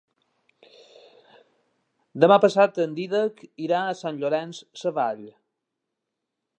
Demà 2.25 2.39
passat 2.47 2.81
en 2.87 2.97
Dídac 3.01 3.45
irà 3.67 3.85
a 3.91 3.95
Sant 4.01 4.19
Llorenç 4.23 4.63
Savall. 4.85 5.25